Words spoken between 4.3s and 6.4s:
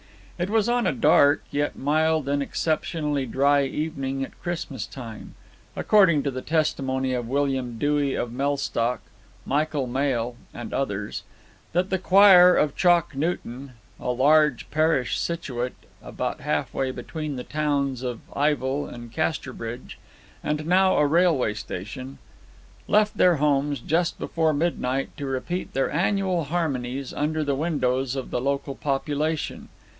Christmas time (according to